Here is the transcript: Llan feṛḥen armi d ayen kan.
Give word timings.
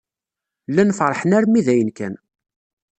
Llan 0.69 0.89
feṛḥen 0.97 1.31
armi 1.37 1.61
d 1.65 1.67
ayen 1.73 1.89
kan. 1.97 2.15